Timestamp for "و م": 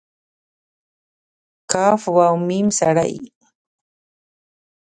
2.15-2.47